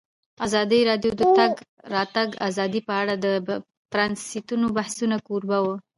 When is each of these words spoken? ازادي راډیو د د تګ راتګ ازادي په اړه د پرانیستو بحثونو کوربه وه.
ازادي 0.45 0.79
راډیو 0.89 1.11
د 1.15 1.19
د 1.19 1.23
تګ 1.39 1.53
راتګ 1.95 2.29
ازادي 2.47 2.79
په 2.87 2.93
اړه 3.01 3.13
د 3.25 3.27
پرانیستو 3.91 4.73
بحثونو 4.77 5.17
کوربه 5.27 5.59
وه. 5.65 5.75